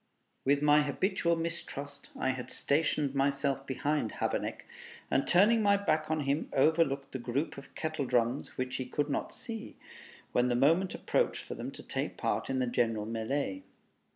[0.45, 4.65] With my habitual mistrust, I had stationed myself behind Habeneck,
[5.11, 9.11] and turning my back on him, overlooked the group of kettle drums, which he could
[9.11, 9.77] not see,
[10.31, 13.61] when the moment approached for them to take part in the general melee.